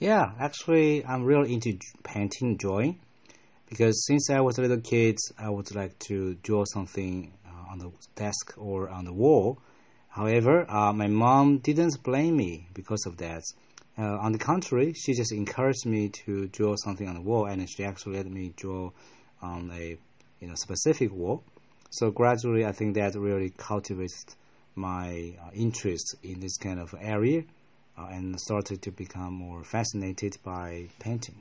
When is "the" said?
7.78-7.92, 9.04-9.12, 14.32-14.38, 17.14-17.22